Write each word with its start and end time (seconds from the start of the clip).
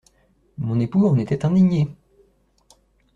Mon 0.57 0.79
époux 0.79 1.05
en 1.05 1.19
était 1.19 1.45
indigné! 1.45 1.87